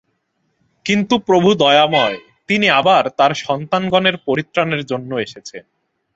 কিন্তু 0.85 1.15
প্রভু 1.19 1.49
দয়াময়, 1.55 2.17
তিনি 2.47 2.67
আবার 2.69 3.03
তাঁর 3.09 3.31
সন্তানগণের 3.37 4.15
পরিত্রাণের 4.17 4.81
জন্য 4.85 5.15
এসেছেন। 5.15 5.63